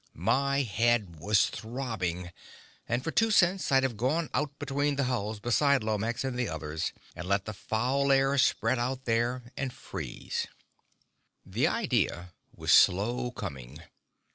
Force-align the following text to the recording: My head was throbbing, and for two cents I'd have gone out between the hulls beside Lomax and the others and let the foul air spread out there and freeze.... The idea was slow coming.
My 0.15 0.63
head 0.63 1.19
was 1.19 1.45
throbbing, 1.45 2.31
and 2.89 3.03
for 3.03 3.11
two 3.11 3.29
cents 3.29 3.71
I'd 3.71 3.83
have 3.83 3.97
gone 3.97 4.31
out 4.33 4.57
between 4.57 4.95
the 4.95 5.03
hulls 5.03 5.39
beside 5.39 5.83
Lomax 5.83 6.23
and 6.23 6.35
the 6.35 6.49
others 6.49 6.91
and 7.15 7.27
let 7.27 7.45
the 7.45 7.53
foul 7.53 8.11
air 8.11 8.35
spread 8.39 8.79
out 8.79 9.05
there 9.05 9.51
and 9.55 9.71
freeze.... 9.71 10.47
The 11.45 11.67
idea 11.67 12.33
was 12.51 12.71
slow 12.71 13.29
coming. 13.29 13.77